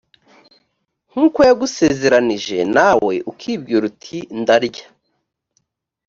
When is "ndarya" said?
4.39-4.85